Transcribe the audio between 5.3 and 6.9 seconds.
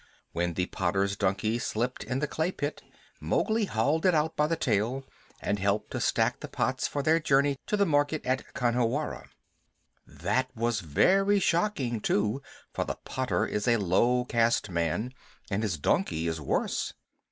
and helped to stack the pots